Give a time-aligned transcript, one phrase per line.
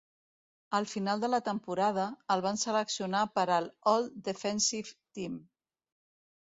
[0.77, 2.07] Al final de la temporada,
[2.37, 5.41] el van seleccionar per al All-Defensive Team.